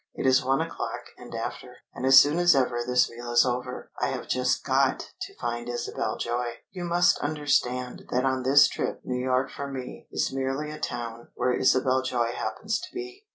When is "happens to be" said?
12.31-13.27